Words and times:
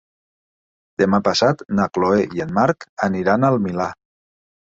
Demà 1.01 1.19
passat 1.27 1.61
na 1.81 1.85
Chloé 1.99 2.25
i 2.39 2.43
en 2.47 2.55
Marc 2.57 2.89
aniran 3.11 3.47
al 3.53 3.61
Milà. 3.69 3.93